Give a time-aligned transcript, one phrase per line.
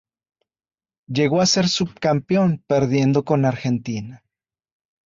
[1.07, 4.23] Llegó a ser subcampeón perdiendo con Argentina.